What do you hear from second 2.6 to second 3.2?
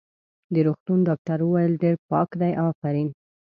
افرین.